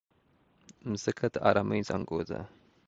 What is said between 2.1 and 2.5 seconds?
ده.